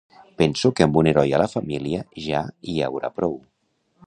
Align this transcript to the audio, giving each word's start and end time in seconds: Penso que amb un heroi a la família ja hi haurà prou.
Penso 0.41 0.71
que 0.79 0.85
amb 0.85 0.97
un 1.01 1.09
heroi 1.11 1.35
a 1.39 1.43
la 1.43 1.47
família 1.53 2.01
ja 2.27 2.43
hi 2.73 2.81
haurà 2.89 3.13
prou. 3.21 3.41